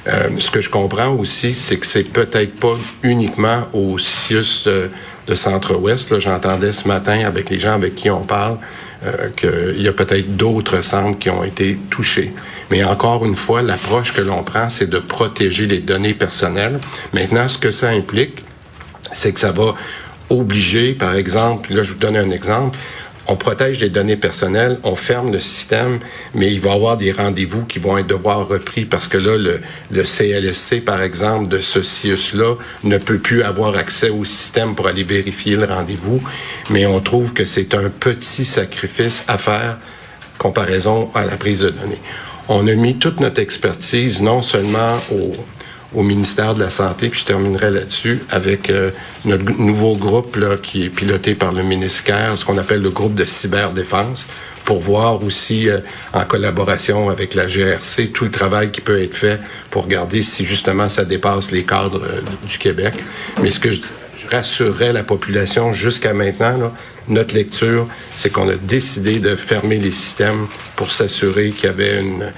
Euh, 0.05 0.29
ce 0.37 0.51
que 0.51 0.59
je 0.59 0.69
comprends 0.69 1.13
aussi, 1.13 1.53
c'est 1.53 1.77
que 1.77 1.85
c'est 1.85 2.03
peut-être 2.03 2.59
pas 2.59 2.75
uniquement 3.03 3.69
au 3.71 3.97
CIUS 3.97 4.63
de, 4.65 4.89
de 5.27 5.35
Centre-Ouest. 5.35 6.19
J'entendais 6.19 6.73
ce 6.73 6.89
matin 6.89 7.23
avec 7.25 7.49
les 7.49 7.59
gens 7.59 7.73
avec 7.73 7.95
qui 7.95 8.09
on 8.09 8.23
parle 8.23 8.57
euh, 9.05 9.29
qu'il 9.35 9.81
y 9.81 9.87
a 9.87 9.93
peut-être 9.93 10.35
d'autres 10.35 10.81
centres 10.81 11.19
qui 11.19 11.29
ont 11.29 11.43
été 11.43 11.77
touchés. 11.89 12.33
Mais 12.69 12.83
encore 12.83 13.25
une 13.25 13.35
fois, 13.35 13.61
l'approche 13.61 14.13
que 14.13 14.21
l'on 14.21 14.43
prend, 14.43 14.67
c'est 14.67 14.89
de 14.89 14.99
protéger 14.99 15.67
les 15.67 15.79
données 15.79 16.13
personnelles. 16.13 16.42
Maintenant, 17.13 17.47
ce 17.47 17.57
que 17.57 17.71
ça 17.71 17.89
implique, 17.89 18.43
c'est 19.11 19.31
que 19.33 19.39
ça 19.39 19.51
va 19.51 19.75
obliger, 20.29 20.93
par 20.93 21.15
exemple, 21.15 21.73
là 21.73 21.83
je 21.83 21.93
vous 21.93 21.99
donne 21.99 22.17
un 22.17 22.29
exemple, 22.31 22.77
on 23.27 23.37
protège 23.37 23.79
les 23.79 23.89
données 23.89 24.17
personnelles, 24.17 24.79
on 24.83 24.95
ferme 24.95 25.31
le 25.31 25.39
système, 25.39 25.99
mais 26.33 26.51
il 26.51 26.59
va 26.59 26.71
y 26.71 26.73
avoir 26.73 26.97
des 26.97 27.11
rendez-vous 27.13 27.63
qui 27.63 27.79
vont 27.79 27.97
être 27.97 28.07
devoir 28.07 28.47
repris 28.47 28.83
parce 28.83 29.07
que 29.07 29.17
là, 29.17 29.37
le, 29.37 29.61
le 29.91 30.03
CLSC, 30.03 30.83
par 30.83 31.01
exemple, 31.01 31.47
de 31.47 31.61
ce 31.61 31.83
CIUS-là, 31.83 32.55
ne 32.83 32.97
peut 32.97 33.19
plus 33.19 33.43
avoir 33.43 33.77
accès 33.77 34.09
au 34.09 34.25
système 34.25 34.75
pour 34.75 34.87
aller 34.87 35.05
vérifier 35.05 35.55
le 35.55 35.65
rendez-vous. 35.65 36.21
Mais 36.69 36.85
on 36.85 36.99
trouve 36.99 37.31
que 37.31 37.45
c'est 37.45 37.73
un 37.75 37.89
petit 37.89 38.43
sacrifice 38.43 39.23
à 39.29 39.37
faire 39.37 39.77
comparaison 40.37 41.09
à 41.15 41.23
la 41.23 41.37
prise 41.37 41.61
de 41.61 41.69
données. 41.69 42.01
On 42.49 42.67
a 42.67 42.73
mis 42.73 42.97
toute 42.97 43.21
notre 43.21 43.39
expertise 43.39 44.21
non 44.21 44.41
seulement 44.41 44.97
au, 45.13 45.31
au 45.93 46.03
ministère 46.03 46.55
de 46.55 46.61
la 46.61 46.69
Santé, 46.69 47.09
puis 47.09 47.19
je 47.19 47.25
terminerai 47.25 47.71
là-dessus 47.71 48.23
avec 48.29 48.69
euh, 48.69 48.91
notre 49.25 49.45
nouveau 49.59 49.95
groupe 49.95 50.35
là, 50.35 50.57
qui 50.61 50.85
est 50.85 50.89
piloté 50.89 51.35
par 51.35 51.51
le 51.51 51.63
ministère, 51.63 52.35
ce 52.37 52.45
qu'on 52.45 52.57
appelle 52.57 52.81
le 52.81 52.89
groupe 52.89 53.15
de 53.15 53.25
cyberdéfense, 53.25 54.27
pour 54.65 54.79
voir 54.79 55.23
aussi, 55.23 55.69
euh, 55.69 55.79
en 56.13 56.23
collaboration 56.25 57.09
avec 57.09 57.35
la 57.35 57.47
GRC, 57.47 58.11
tout 58.13 58.25
le 58.25 58.31
travail 58.31 58.71
qui 58.71 58.81
peut 58.81 59.01
être 59.01 59.15
fait 59.15 59.39
pour 59.69 59.83
regarder 59.83 60.21
si 60.21 60.45
justement 60.45 60.89
ça 60.89 61.05
dépasse 61.05 61.51
les 61.51 61.63
cadres 61.63 62.03
euh, 62.03 62.21
du 62.47 62.57
Québec. 62.57 62.95
Mais 63.41 63.51
ce 63.51 63.59
que 63.59 63.71
je, 63.71 63.81
je 64.33 64.37
rassurerais 64.37 64.93
la 64.93 65.03
population 65.03 65.73
jusqu'à 65.73 66.13
maintenant, 66.13 66.71
notre 67.07 67.35
lecture, 67.35 67.87
c'est 68.15 68.31
qu'on 68.31 68.49
a 68.49 68.55
décidé 68.55 69.19
de 69.19 69.35
fermer 69.35 69.77
les 69.77 69.91
systèmes 69.91 70.47
pour 70.75 70.91
s'assurer 70.91 71.51
qu'il 71.51 71.65
y 71.65 71.69
avait 71.69 72.01
une, 72.01 72.31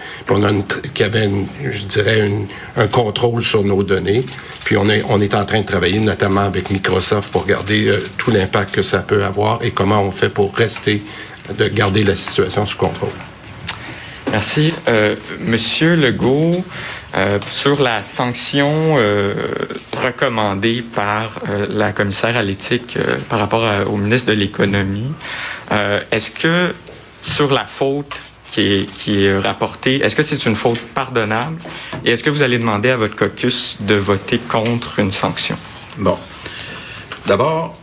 qu'il 0.94 1.06
y 1.06 1.10
avait, 1.10 1.30
je 1.64 1.86
dirais, 1.86 2.30
un 2.76 2.88
contrôle 2.88 3.42
sur 3.44 3.64
nos 3.64 3.82
données. 3.84 4.26
Puis 4.66 4.76
on 4.76 4.90
est, 4.90 5.04
on 5.08 5.22
est 5.22 5.34
en 5.36 5.46
train 5.46 5.62
de 5.62 5.66
travailler 5.66 6.00
notamment 6.00 6.42
avec 6.42 6.70
Microsoft 6.70 7.32
pour 7.32 7.44
regarder 7.44 7.88
euh, 7.88 8.04
tout 8.18 8.32
l'impact 8.32 8.76
que 8.76 8.84
ça 8.84 9.00
peut 9.00 9.24
avoir 9.24 9.64
et 9.64 9.72
comment 9.72 10.02
on 10.02 10.12
fait 10.12 10.30
pour 10.30 10.54
rester, 10.54 11.02
de 11.58 11.68
garder 11.70 12.04
la 12.04 12.18
situation 12.18 12.66
sous 12.66 12.78
contrôle. 12.78 13.10
Merci. 14.32 14.74
Euh, 14.90 15.16
Monsieur 15.40 15.96
Legault, 15.96 16.66
euh, 17.16 17.40
sur 17.50 17.82
la 17.82 18.04
sanction 18.04 18.96
euh, 18.98 19.34
recommandée 19.96 20.84
par 20.84 21.40
euh, 21.48 21.66
la 21.70 21.94
commissaire 21.94 22.36
à 22.36 22.44
l'éthique 22.44 22.98
par 23.30 23.40
rapport 23.40 23.64
au 23.88 23.96
ministre 23.96 24.30
de 24.30 24.34
l'Économie, 24.36 25.12
est-ce 26.12 26.32
que 26.32 26.74
sur 27.22 27.54
la 27.54 27.66
faute 27.66 28.22
qui 28.48 28.62
est, 28.62 28.92
qui 28.92 29.26
est 29.26 29.40
rapportée, 29.40 30.04
est-ce 30.04 30.16
que 30.16 30.24
c'est 30.24 30.46
une 30.46 30.56
faute 30.56 30.80
pardonnable? 30.94 31.58
Et 32.04 32.12
est-ce 32.12 32.24
que 32.24 32.30
vous 32.30 32.42
allez 32.42 32.60
demander 32.60 32.90
à 32.90 32.98
votre 32.98 33.16
caucus 33.16 33.78
de 33.80 33.96
voter 33.96 34.38
contre 34.38 35.00
une 35.00 35.12
sanction? 35.12 35.58
Bon. 35.98 36.18
D'abord, 37.26 37.78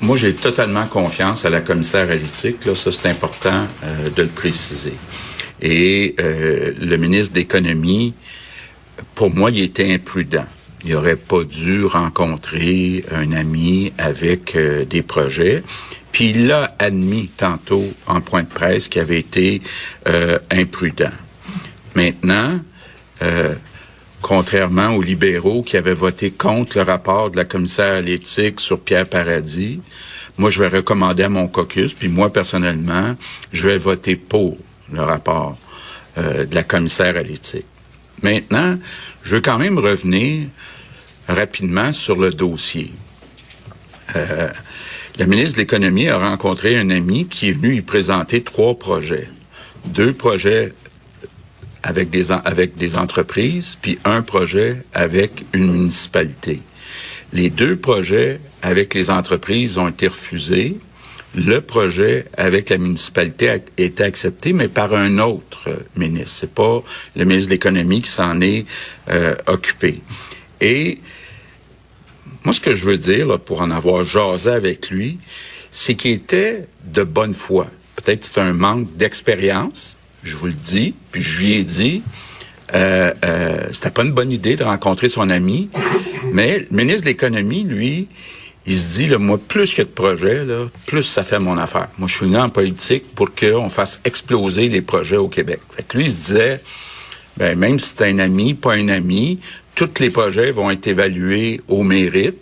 moi, 0.00 0.16
j'ai 0.16 0.34
totalement 0.34 0.86
confiance 0.86 1.44
à 1.44 1.50
la 1.50 1.60
commissaire 1.60 2.10
à 2.10 2.14
l'éthique. 2.14 2.58
Ça, 2.74 2.92
c'est 2.92 3.08
important 3.08 3.66
de 4.14 4.22
le 4.22 4.28
préciser. 4.28 4.94
Et 5.64 6.14
euh, 6.20 6.74
le 6.78 6.96
ministre 6.98 7.32
de 7.32 7.38
l'Économie, 7.38 8.12
pour 9.14 9.34
moi, 9.34 9.50
il 9.50 9.62
était 9.62 9.92
imprudent. 9.92 10.44
Il 10.84 10.92
n'aurait 10.92 11.16
pas 11.16 11.42
dû 11.42 11.86
rencontrer 11.86 13.02
un 13.10 13.32
ami 13.32 13.90
avec 13.96 14.54
euh, 14.54 14.84
des 14.84 15.00
projets. 15.00 15.64
Puis 16.12 16.30
il 16.30 16.46
l'a 16.46 16.76
admis 16.78 17.30
tantôt 17.34 17.82
en 18.06 18.20
point 18.20 18.42
de 18.42 18.48
presse 18.48 18.88
qu'il 18.88 19.00
avait 19.00 19.18
été 19.18 19.62
euh, 20.06 20.38
imprudent. 20.50 21.10
Maintenant, 21.96 22.60
contrairement 24.20 24.96
aux 24.96 25.00
libéraux 25.00 25.62
qui 25.62 25.78
avaient 25.78 25.94
voté 25.94 26.30
contre 26.30 26.76
le 26.76 26.82
rapport 26.82 27.30
de 27.30 27.36
la 27.36 27.44
commissaire 27.44 27.94
à 27.94 28.00
l'éthique 28.02 28.60
sur 28.60 28.80
Pierre 28.80 29.06
Paradis, 29.06 29.80
moi, 30.36 30.50
je 30.50 30.58
vais 30.58 30.68
recommander 30.68 31.22
à 31.22 31.28
mon 31.28 31.46
caucus, 31.46 31.94
puis 31.94 32.08
moi, 32.08 32.32
personnellement, 32.32 33.14
je 33.52 33.68
vais 33.68 33.78
voter 33.78 34.16
pour 34.16 34.58
le 34.92 35.02
rapport 35.02 35.56
euh, 36.18 36.44
de 36.44 36.54
la 36.54 36.62
commissaire 36.62 37.16
à 37.16 37.22
l'éthique. 37.22 37.66
Maintenant, 38.22 38.78
je 39.22 39.36
veux 39.36 39.40
quand 39.40 39.58
même 39.58 39.78
revenir 39.78 40.46
rapidement 41.28 41.92
sur 41.92 42.16
le 42.16 42.30
dossier. 42.30 42.92
Euh, 44.16 44.48
le 45.18 45.26
ministre 45.26 45.54
de 45.54 45.60
l'Économie 45.60 46.08
a 46.08 46.18
rencontré 46.18 46.78
un 46.78 46.90
ami 46.90 47.26
qui 47.26 47.48
est 47.48 47.52
venu 47.52 47.76
y 47.76 47.82
présenter 47.82 48.42
trois 48.42 48.78
projets. 48.78 49.28
Deux 49.86 50.12
projets 50.12 50.72
avec 51.82 52.10
des, 52.10 52.32
avec 52.32 52.76
des 52.76 52.96
entreprises, 52.96 53.76
puis 53.80 53.98
un 54.04 54.22
projet 54.22 54.82
avec 54.94 55.44
une 55.52 55.70
municipalité. 55.70 56.62
Les 57.32 57.50
deux 57.50 57.76
projets 57.76 58.40
avec 58.62 58.94
les 58.94 59.10
entreprises 59.10 59.76
ont 59.76 59.88
été 59.88 60.08
refusés 60.08 60.78
le 61.34 61.60
projet 61.60 62.26
avec 62.36 62.70
la 62.70 62.78
municipalité 62.78 63.50
a 63.50 63.58
été 63.76 64.02
accepté, 64.04 64.52
mais 64.52 64.68
par 64.68 64.94
un 64.94 65.18
autre 65.18 65.70
ministre. 65.96 66.36
C'est 66.40 66.54
pas 66.54 66.82
le 67.16 67.24
ministre 67.24 67.48
de 67.48 67.54
l'Économie 67.54 68.02
qui 68.02 68.10
s'en 68.10 68.40
est 68.40 68.64
euh, 69.10 69.34
occupé. 69.46 70.00
Et 70.60 71.00
moi, 72.44 72.52
ce 72.52 72.60
que 72.60 72.74
je 72.74 72.84
veux 72.84 72.98
dire, 72.98 73.26
là, 73.26 73.38
pour 73.38 73.62
en 73.62 73.70
avoir 73.70 74.04
jasé 74.04 74.50
avec 74.50 74.90
lui, 74.90 75.18
c'est 75.70 75.94
qu'il 75.94 76.12
était 76.12 76.66
de 76.84 77.02
bonne 77.02 77.34
foi. 77.34 77.66
Peut-être 77.96 78.24
c'est 78.24 78.40
un 78.40 78.52
manque 78.52 78.96
d'expérience, 78.96 79.96
je 80.22 80.36
vous 80.36 80.46
le 80.46 80.52
dis, 80.52 80.94
puis 81.10 81.22
je 81.22 81.40
lui 81.40 81.52
ai 81.54 81.64
dit, 81.64 82.02
euh, 82.74 83.12
euh, 83.24 83.66
c'était 83.72 83.90
pas 83.90 84.02
une 84.02 84.12
bonne 84.12 84.30
idée 84.30 84.56
de 84.56 84.64
rencontrer 84.64 85.08
son 85.08 85.30
ami, 85.30 85.68
mais 86.32 86.66
le 86.70 86.76
ministre 86.76 87.02
de 87.02 87.06
l'Économie, 87.06 87.64
lui, 87.64 88.08
il 88.66 88.78
se 88.78 88.96
dit, 88.96 89.08
là, 89.08 89.18
moi, 89.18 89.38
plus 89.38 89.78
a 89.78 89.84
de 89.84 89.88
projets, 89.88 90.44
là, 90.44 90.68
plus 90.86 91.02
ça 91.02 91.22
fait 91.22 91.38
mon 91.38 91.58
affaire. 91.58 91.88
Moi, 91.98 92.08
je 92.08 92.16
suis 92.16 92.26
venu 92.26 92.38
en 92.38 92.48
politique 92.48 93.14
pour 93.14 93.34
qu'on 93.34 93.68
fasse 93.68 94.00
exploser 94.04 94.68
les 94.68 94.80
projets 94.80 95.18
au 95.18 95.28
Québec. 95.28 95.60
Fait 95.76 95.82
que 95.82 95.98
lui, 95.98 96.06
il 96.06 96.12
se 96.12 96.16
disait, 96.16 96.62
ben, 97.36 97.58
même 97.58 97.78
si 97.78 97.94
c'est 97.94 98.08
un 98.08 98.18
ami, 98.18 98.54
pas 98.54 98.74
un 98.74 98.88
ami, 98.88 99.40
tous 99.74 100.00
les 100.00 100.10
projets 100.10 100.50
vont 100.50 100.70
être 100.70 100.86
évalués 100.86 101.60
au 101.68 101.82
mérite. 101.82 102.38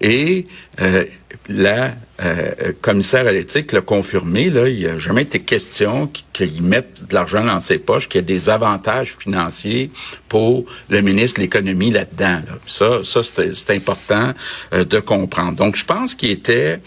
Et 0.00 0.46
euh, 0.80 1.04
la 1.48 1.94
euh, 2.22 2.72
commissaire 2.80 3.26
à 3.26 3.32
l'éthique 3.32 3.72
l'a 3.72 3.80
confirmé, 3.80 4.48
là, 4.48 4.68
il 4.68 4.86
n'a 4.86 4.98
jamais 4.98 5.22
été 5.22 5.40
question 5.40 6.08
qu'ils 6.32 6.62
mettent 6.62 7.08
de 7.08 7.14
l'argent 7.14 7.44
dans 7.44 7.58
ses 7.58 7.78
poches, 7.78 8.08
qu'il 8.08 8.20
y 8.20 8.22
ait 8.22 8.26
des 8.26 8.50
avantages 8.50 9.16
financiers 9.18 9.90
pour 10.28 10.64
le 10.90 11.00
ministre 11.00 11.40
de 11.40 11.42
l'Économie 11.44 11.90
là-dedans. 11.90 12.42
Ça, 12.66 13.02
ça 13.02 13.20
c'est 13.22 13.74
important 13.74 14.32
euh, 14.72 14.84
de 14.84 15.00
comprendre. 15.00 15.52
Donc, 15.52 15.74
je 15.74 15.84
pense 15.84 16.14
qu'il 16.14 16.30
était 16.30 16.80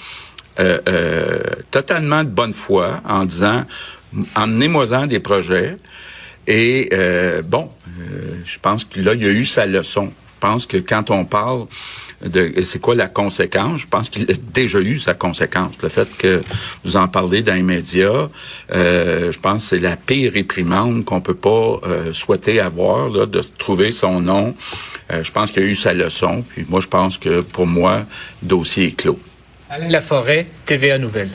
euh, 0.60 0.80
euh, 0.88 1.40
totalement 1.72 2.24
de 2.24 2.30
bonne 2.30 2.54
foi 2.54 3.02
en 3.06 3.26
disant, 3.26 3.66
emmenez-moi-en 4.36 5.08
des 5.08 5.20
projets. 5.20 5.76
Et 6.48 6.90
bon, 7.44 7.70
je 8.46 8.58
pense 8.60 8.86
que 8.86 9.02
là, 9.02 9.14
il 9.14 9.26
a 9.26 9.28
eu 9.28 9.44
sa 9.44 9.66
leçon. 9.66 10.14
Je 10.36 10.40
pense 10.40 10.66
que 10.66 10.78
quand 10.78 11.10
on 11.10 11.26
parle 11.26 11.66
de 12.26 12.64
c'est 12.64 12.80
quoi 12.80 12.96
la 12.96 13.08
conséquence? 13.08 13.82
Je 13.82 13.88
pense 13.88 14.10
qu'il 14.10 14.30
a 14.30 14.34
déjà 14.54 14.80
eu 14.80 15.00
sa 15.00 15.14
conséquence. 15.14 15.74
Le 15.82 15.90
fait 15.90 16.08
que 16.18 16.42
vous 16.84 16.96
en 16.96 17.08
parlez 17.08 17.44
dans 17.44 17.54
les 17.54 17.62
médias, 17.62 18.30
euh, 18.74 19.32
je 19.32 19.40
pense 19.40 19.64
que 19.64 19.70
c'est 19.70 19.80
la 19.80 19.96
pire 19.96 20.34
réprimande 20.34 21.06
qu'on 21.06 21.22
peut 21.22 21.36
pas 21.36 21.80
euh, 21.84 22.14
souhaiter 22.14 22.60
avoir, 22.60 23.10
là, 23.10 23.26
de 23.26 23.42
trouver 23.58 23.92
son 23.92 24.22
nom. 24.22 24.56
Euh, 25.12 25.24
je 25.24 25.32
pense 25.32 25.52
qu'il 25.52 25.64
a 25.64 25.66
eu 25.66 25.76
sa 25.76 25.94
leçon. 25.94 26.44
Puis 26.50 26.66
moi, 26.68 26.82
je 26.82 26.88
pense 26.88 27.18
que 27.18 27.42
pour 27.42 27.68
moi, 27.68 28.04
le 28.42 28.48
dossier 28.48 28.88
est 28.88 28.92
clos. 28.92 29.20
Alain 29.70 29.90
Laforêt, 29.90 30.48
TVA 30.66 30.98
Nouvelle. 30.98 31.30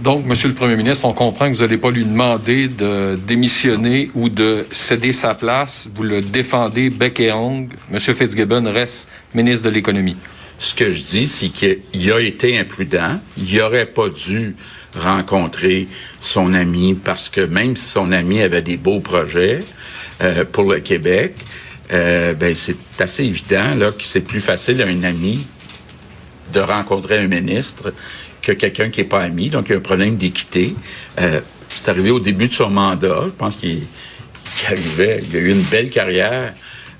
donc, 0.00 0.26
Monsieur 0.26 0.48
le 0.48 0.54
Premier 0.54 0.74
ministre, 0.74 1.04
on 1.04 1.12
comprend 1.12 1.48
que 1.48 1.56
vous 1.56 1.62
n'allez 1.62 1.76
pas 1.76 1.92
lui 1.92 2.04
demander 2.04 2.66
de 2.66 3.16
démissionner 3.28 4.10
ou 4.14 4.28
de 4.28 4.66
céder 4.72 5.12
sa 5.12 5.34
place. 5.34 5.88
Vous 5.94 6.02
le 6.02 6.20
défendez 6.20 6.90
bec 6.90 7.20
et 7.20 7.30
ongle. 7.30 7.76
Monsieur 7.92 8.14
Fitzgibbon 8.14 8.64
reste 8.72 9.08
ministre 9.34 9.64
de 9.64 9.70
l'Économie. 9.70 10.16
Ce 10.58 10.74
que 10.74 10.90
je 10.90 11.04
dis, 11.04 11.28
c'est 11.28 11.50
qu'il 11.50 12.12
a 12.12 12.20
été 12.20 12.58
imprudent. 12.58 13.20
Il 13.36 13.56
n'aurait 13.56 13.86
pas 13.86 14.08
dû 14.08 14.56
rencontrer 14.98 15.86
son 16.20 16.54
ami 16.54 16.94
parce 16.94 17.28
que 17.28 17.42
même 17.42 17.76
si 17.76 17.84
son 17.84 18.10
ami 18.10 18.42
avait 18.42 18.62
des 18.62 18.76
beaux 18.76 19.00
projets 19.00 19.62
euh, 20.22 20.44
pour 20.44 20.72
le 20.72 20.80
Québec, 20.80 21.34
euh, 21.92 22.34
ben 22.34 22.52
c'est 22.56 22.76
assez 22.98 23.24
évident 23.24 23.76
là 23.76 23.92
que 23.92 24.02
c'est 24.02 24.22
plus 24.22 24.40
facile 24.40 24.82
à 24.82 24.86
un 24.86 25.04
ami 25.04 25.46
de 26.52 26.60
rencontrer 26.60 27.18
un 27.18 27.28
ministre 27.28 27.92
que 28.42 28.52
quelqu'un 28.52 28.90
qui 28.90 29.00
n'est 29.00 29.08
pas 29.08 29.22
ami. 29.22 29.50
Donc 29.50 29.66
il 29.68 29.72
y 29.72 29.74
a 29.74 29.78
un 29.78 29.82
problème 29.82 30.16
d'équité. 30.16 30.74
Euh, 31.20 31.40
c'est 31.68 31.88
arrivé 31.88 32.10
au 32.10 32.20
début 32.20 32.48
de 32.48 32.52
son 32.52 32.70
mandat. 32.70 33.24
Je 33.26 33.30
pense 33.30 33.56
qu'il 33.56 33.82
arrivait. 34.66 35.22
Il 35.28 35.36
a 35.36 35.40
eu 35.40 35.50
une 35.50 35.62
belle 35.62 35.90
carrière 35.90 36.54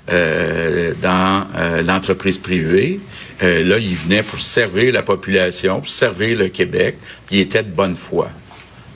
euh, 0.09 0.93
dans 1.01 1.47
euh, 1.55 1.83
l'entreprise 1.83 2.37
privée. 2.37 2.99
Là, 3.39 3.77
il 3.77 3.95
venait 3.95 4.23
pour 4.23 4.39
servir 4.39 4.91
la 4.91 5.03
population, 5.03 5.77
pour 5.77 5.89
servir 5.89 6.39
le 6.39 6.47
Québec. 6.47 6.97
Il 7.29 7.37
était 7.37 7.61
de 7.61 7.69
bonne 7.69 7.95
foi. 7.95 8.31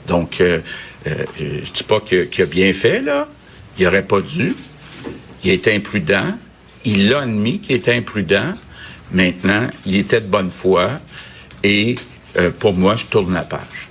Donc, 0.08 0.42
je 1.06 1.70
dis 1.72 1.84
pas 1.84 2.00
qu'il 2.00 2.42
a 2.42 2.46
bien 2.46 2.72
fait, 2.72 3.02
là. 3.02 3.28
Il 3.78 3.86
aurait 3.86 4.02
pas 4.02 4.20
dû. 4.20 4.56
Il 5.44 5.52
était 5.52 5.76
imprudent. 5.76 6.36
Il 6.84 7.08
l'a 7.08 7.20
admis 7.20 7.60
qu'il 7.60 7.76
était 7.76 7.94
imprudent. 7.94 8.54
Maintenant, 9.12 9.66
il 9.86 9.96
était 9.96 10.20
de 10.20 10.26
bonne 10.26 10.50
foi. 10.50 10.90
Et 11.62 11.94
pour 12.58 12.74
moi, 12.74 12.96
je 12.96 13.04
tourne 13.04 13.34
la 13.34 13.42
page. 13.42 13.88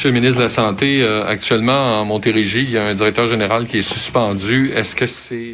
Monsieur 0.00 0.12
le 0.12 0.14
ministre 0.14 0.38
de 0.38 0.44
la 0.44 0.48
Santé, 0.48 1.02
euh, 1.02 1.26
actuellement 1.26 2.00
en 2.00 2.06
Montérégie, 2.06 2.62
il 2.62 2.70
y 2.70 2.78
a 2.78 2.84
un 2.84 2.94
directeur 2.94 3.26
général 3.26 3.66
qui 3.66 3.76
est 3.76 3.82
suspendu. 3.82 4.70
Est-ce 4.74 4.96
que 4.96 5.04
c'est... 5.04 5.52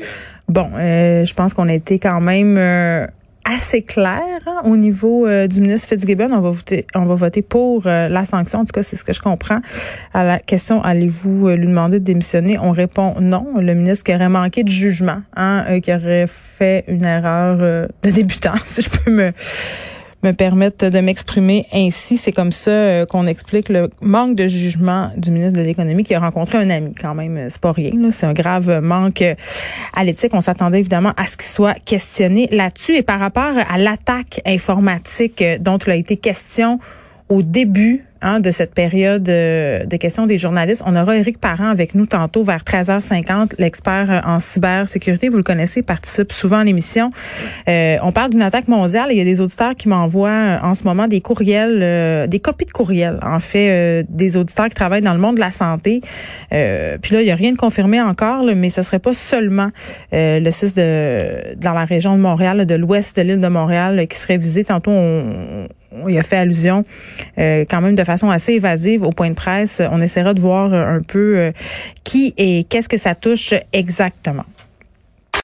Bon, 0.49 0.71
euh, 0.77 1.25
je 1.25 1.35
pense 1.35 1.53
qu'on 1.53 1.69
a 1.69 1.73
été 1.73 1.99
quand 1.99 2.21
même 2.21 2.57
euh, 2.57 3.09
assez 3.47 3.83
clair 3.83 4.23
hein, 4.47 4.61
au 4.65 4.77
niveau 4.77 5.27
du 5.47 5.61
ministre 5.61 5.89
Fitzgibbon. 5.89 6.31
On 6.33 6.41
va 6.41 6.51
voter, 6.51 6.87
on 6.95 7.05
va 7.05 7.15
voter 7.15 7.43
pour 7.43 7.85
la 7.85 8.25
sanction. 8.25 8.61
En 8.61 8.65
tout 8.65 8.73
cas, 8.73 8.83
c'est 8.83 8.97
ce 8.97 9.05
que 9.05 9.13
je 9.13 9.21
comprends. 9.21 9.61
À 10.13 10.25
la 10.25 10.39
question, 10.39 10.83
allez-vous 10.83 11.49
lui 11.49 11.67
demander 11.67 12.01
de 12.01 12.05
démissionner? 12.05 12.59
On 12.59 12.73
répond 12.73 13.15
non. 13.21 13.47
Le 13.61 13.75
ministre 13.75 14.05
qui 14.05 14.15
aurait 14.15 14.29
manqué 14.29 14.65
de 14.65 14.69
jugement, 14.69 15.23
hein, 15.37 15.81
qui 15.81 15.95
aurait 15.95 16.27
fait 16.27 16.85
une 16.89 17.05
erreur 17.05 17.57
de 18.03 18.11
débutant, 18.11 18.55
si 18.65 18.83
je 18.83 18.91
peux 18.91 19.11
me 19.11 19.33
me 20.27 20.33
permettre 20.33 20.89
de 20.89 20.99
m'exprimer 21.01 21.67
ainsi. 21.73 22.17
C'est 22.17 22.33
comme 22.33 22.53
ça 22.53 22.71
euh, 22.71 23.07
qu'on 23.07 23.27
explique 23.27 23.69
le 23.69 23.91
manque 24.01 24.37
de 24.37 24.47
jugement 24.47 25.11
du 25.17 25.31
ministre 25.31 25.59
de 25.59 25.65
l'Économie 25.65 26.05
qui 26.05 26.15
a 26.15 26.21
rencontré 26.21 26.59
un 26.59 26.71
ami 26.71 26.95
quand 27.01 27.15
même. 27.15 27.47
C'est 27.49 27.61
pas 27.61 27.73
rien. 27.73 27.93
C'est 28.11 28.27
un 28.27 28.33
grave 28.33 28.81
manque 28.81 29.23
à 29.95 30.05
l'éthique. 30.05 30.33
On 30.35 30.41
s'attendait 30.41 30.81
évidemment 30.81 31.13
à 31.17 31.27
ce 31.27 31.37
qu'il 31.37 31.47
soit 31.47 31.75
questionné 31.85 32.49
là-dessus. 32.51 32.97
Et 32.97 33.03
par 33.03 33.21
rapport 33.21 33.55
à 33.69 33.79
l'attaque 33.79 34.41
informatique 34.47 35.45
dont 35.61 35.79
il 35.79 35.91
a 35.91 35.97
été 35.97 36.17
question 36.17 36.79
au 37.29 37.43
début 37.43 38.06
Hein, 38.23 38.41
de 38.41 38.51
cette 38.51 38.73
période 38.73 39.29
euh, 39.29 39.85
de 39.85 39.97
questions 39.99 40.27
des 40.27 40.39
journalistes. 40.39 40.83
On 40.87 40.97
aura 40.97 41.19
Éric 41.19 41.39
Parent 41.39 41.69
avec 41.69 41.95
nous 41.95 42.07
tantôt 42.07 42.43
vers 42.43 42.63
13h50, 42.63 43.53
l'expert 43.59 44.11
euh, 44.11 44.21
en 44.25 44.39
cybersécurité. 44.39 45.29
Vous 45.29 45.37
le 45.37 45.43
connaissez, 45.43 45.81
il 45.81 45.83
participe 45.83 46.33
souvent 46.33 46.61
à 46.61 46.65
l'émission. 46.65 47.11
Euh, 47.69 47.97
on 48.03 48.13
parle 48.13 48.31
d'une 48.31 48.41
attaque 48.41 48.69
mondiale. 48.69 49.09
Il 49.11 49.19
y 49.19 49.21
a 49.21 49.25
des 49.25 49.43
auditeurs 49.43 49.75
qui 49.75 49.91
m'envoient 49.91 50.61
en 50.63 50.75
ce 50.75 50.85
moment 50.85 51.09
des 51.09 51.21
courriels, 51.21 52.27
des 52.27 52.41
copies 52.41 52.65
de 52.65 52.71
courriels, 52.71 53.19
en 53.23 53.39
fait, 53.39 54.07
des 54.09 54.37
auditeurs 54.39 54.69
qui 54.69 54.75
travaillent 54.75 55.03
dans 55.03 55.13
le 55.13 55.21
monde 55.21 55.35
de 55.35 55.41
la 55.41 55.51
santé. 55.51 56.01
puis 56.51 57.15
là, 57.15 57.21
il 57.21 57.25
n'y 57.25 57.31
a 57.31 57.37
rien 57.37 57.53
de 57.53 57.59
confirmé 57.59 58.01
encore, 58.01 58.45
mais 58.57 58.71
ce 58.71 58.83
serait 58.83 58.99
pas 58.99 59.13
seulement 59.13 59.71
le 60.13 60.51
6 60.51 60.75
de 60.75 61.55
dans 61.57 61.75
la 61.75 61.85
région 61.85 62.17
de 62.17 62.21
Montréal, 62.23 62.65
de 62.65 62.75
l'ouest 62.75 63.17
de 63.17 63.23
l'île 63.23 63.41
de 63.41 63.49
Montréal, 63.49 64.07
qui 64.09 64.17
serait 64.17 64.39
visé. 64.39 64.65
Tantôt, 64.65 64.93
on, 64.93 65.69
il 66.09 66.19
a 66.19 66.23
fait 66.23 66.37
allusion 66.37 66.85
quand 67.37 67.81
même 67.81 67.95
de 67.95 68.05
façon 68.05 68.31
assez 68.31 68.53
évasive 68.53 69.03
au 69.03 69.11
point 69.11 69.31
de 69.31 69.35
presse. 69.35 69.83
On 69.91 70.01
essaiera 70.01 70.35
de 70.35 70.41
voir 70.41 70.73
un 70.73 71.01
peu 71.01 71.39
euh, 71.39 71.53
qui 72.05 72.35
et 72.37 72.65
qu'est-ce 72.65 72.89
que 72.89 72.99
ça 72.99 73.15
touche 73.15 73.55
exactement. 73.73 74.45